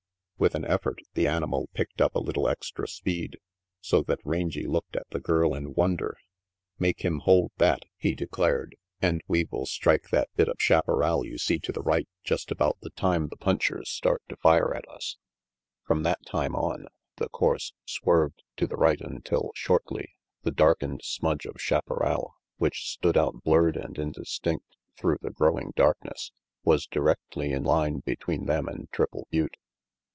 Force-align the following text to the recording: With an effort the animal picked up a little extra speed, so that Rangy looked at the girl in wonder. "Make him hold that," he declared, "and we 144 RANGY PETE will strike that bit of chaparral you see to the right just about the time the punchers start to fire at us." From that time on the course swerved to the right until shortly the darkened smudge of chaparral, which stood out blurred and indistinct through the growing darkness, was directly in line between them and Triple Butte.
With 0.41 0.55
an 0.55 0.65
effort 0.65 1.01
the 1.13 1.27
animal 1.27 1.69
picked 1.75 2.01
up 2.01 2.15
a 2.15 2.19
little 2.19 2.47
extra 2.49 2.87
speed, 2.87 3.37
so 3.79 4.01
that 4.01 4.25
Rangy 4.25 4.65
looked 4.65 4.95
at 4.95 5.07
the 5.11 5.19
girl 5.19 5.53
in 5.53 5.75
wonder. 5.75 6.17
"Make 6.79 7.01
him 7.05 7.19
hold 7.19 7.51
that," 7.57 7.83
he 7.95 8.15
declared, 8.15 8.75
"and 9.03 9.21
we 9.27 9.43
144 9.43 9.91
RANGY 9.91 9.99
PETE 9.99 10.07
will 10.09 10.09
strike 10.09 10.09
that 10.09 10.35
bit 10.35 10.47
of 10.49 10.55
chaparral 10.59 11.23
you 11.27 11.37
see 11.37 11.59
to 11.59 11.71
the 11.71 11.83
right 11.83 12.07
just 12.23 12.49
about 12.49 12.79
the 12.81 12.89
time 12.89 13.27
the 13.27 13.37
punchers 13.37 13.91
start 13.91 14.23
to 14.29 14.35
fire 14.37 14.73
at 14.73 14.89
us." 14.89 15.17
From 15.83 16.01
that 16.01 16.25
time 16.25 16.55
on 16.55 16.87
the 17.17 17.29
course 17.29 17.73
swerved 17.85 18.41
to 18.57 18.65
the 18.65 18.77
right 18.77 18.99
until 18.99 19.51
shortly 19.53 20.15
the 20.41 20.49
darkened 20.49 21.01
smudge 21.03 21.45
of 21.45 21.61
chaparral, 21.61 22.33
which 22.57 22.89
stood 22.89 23.15
out 23.15 23.43
blurred 23.43 23.77
and 23.77 23.99
indistinct 23.99 24.75
through 24.97 25.19
the 25.21 25.29
growing 25.29 25.71
darkness, 25.75 26.31
was 26.63 26.87
directly 26.87 27.51
in 27.51 27.61
line 27.63 27.99
between 27.99 28.47
them 28.47 28.67
and 28.67 28.89
Triple 28.91 29.27
Butte. 29.29 29.57